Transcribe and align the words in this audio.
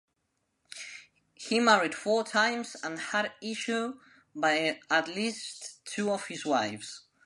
He 1.35 1.59
married 1.59 1.93
four 1.93 2.23
times 2.23 2.75
and 2.81 2.97
had 2.97 3.33
issue 3.39 3.99
by 4.35 4.79
at 4.89 5.07
least 5.07 5.85
two 5.85 6.09
of 6.11 6.25
his 6.25 6.43
wives. 6.43 7.03